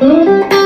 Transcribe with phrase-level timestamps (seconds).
[0.00, 0.63] 嗯。